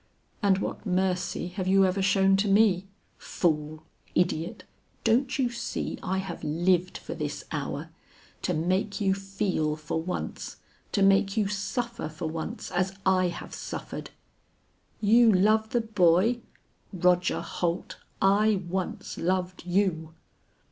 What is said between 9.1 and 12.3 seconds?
feel for once; to make you suffer for